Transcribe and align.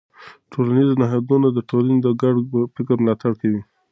ټولنیز 0.51 0.89
نهادونه 1.01 1.47
د 1.53 1.59
ټولنې 1.69 1.97
د 2.01 2.07
ګډ 2.21 2.35
فکر 2.75 2.95
ملاتړ 3.03 3.31
کوي. 3.41 3.61